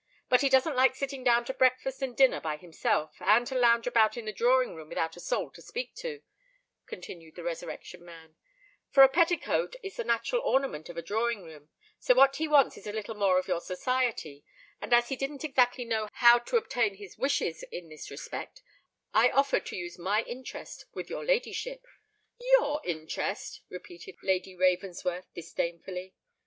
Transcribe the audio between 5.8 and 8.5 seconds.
to," continued the Resurrection Man;